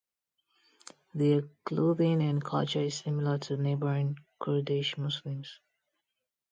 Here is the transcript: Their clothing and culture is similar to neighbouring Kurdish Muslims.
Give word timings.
Their 1.13 1.43
clothing 1.63 2.23
and 2.23 2.43
culture 2.43 2.81
is 2.81 2.95
similar 2.95 3.37
to 3.37 3.57
neighbouring 3.57 4.15
Kurdish 4.41 4.97
Muslims. 4.97 5.59